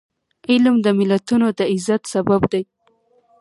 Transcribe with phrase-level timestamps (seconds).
[0.49, 2.63] علم د ملتونو د عزت سبب دی.